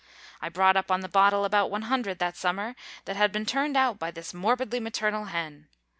I 0.41 0.49
brought 0.49 0.75
up 0.77 0.89
on 0.89 1.01
the 1.01 1.07
bottle 1.07 1.45
about 1.45 1.69
one 1.69 1.83
hundred 1.83 2.17
that 2.17 2.35
summer 2.35 2.75
that 3.05 3.15
had 3.15 3.31
been 3.31 3.45
turned 3.45 3.77
out 3.77 3.99
by 3.99 4.09
this 4.09 4.33
morbidly 4.33 4.79
maternal 4.79 5.25
hen. 5.25 5.67